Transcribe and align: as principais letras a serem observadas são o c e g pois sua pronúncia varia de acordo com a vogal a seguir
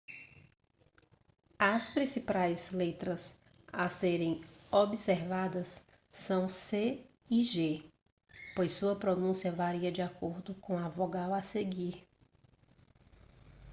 as 1.59 1.91
principais 1.91 2.71
letras 2.71 3.35
a 3.71 3.87
serem 3.87 4.41
observadas 4.71 5.79
são 6.11 6.47
o 6.47 6.49
c 6.49 7.05
e 7.29 7.43
g 7.43 7.85
pois 8.55 8.73
sua 8.73 8.95
pronúncia 8.95 9.51
varia 9.51 9.91
de 9.91 10.01
acordo 10.01 10.55
com 10.55 10.75
a 10.79 10.89
vogal 10.89 11.35
a 11.35 11.43
seguir 11.43 12.03